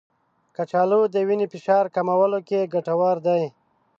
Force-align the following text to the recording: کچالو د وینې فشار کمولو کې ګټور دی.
کچالو 0.55 1.01
د 1.13 1.15
وینې 1.27 1.47
فشار 1.53 1.85
کمولو 1.95 2.39
کې 2.47 2.69
ګټور 2.73 3.15
دی. 3.27 3.43